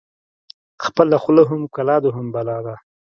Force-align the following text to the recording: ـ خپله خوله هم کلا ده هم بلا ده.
ـ 0.45 0.83
خپله 0.85 1.15
خوله 1.23 1.43
هم 1.49 1.61
کلا 1.75 1.97
ده 2.03 2.09
هم 2.15 2.25
بلا 2.35 2.57
ده. 2.65 2.75